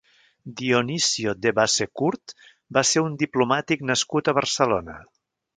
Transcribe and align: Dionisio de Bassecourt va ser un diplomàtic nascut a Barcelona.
Dionisio 0.61 1.35
de 1.43 1.51
Bassecourt 1.59 2.35
va 2.79 2.85
ser 2.93 3.05
un 3.11 3.21
diplomàtic 3.23 3.87
nascut 3.93 4.33
a 4.33 4.39
Barcelona. 4.43 5.01